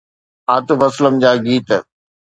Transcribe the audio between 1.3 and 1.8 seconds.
گيت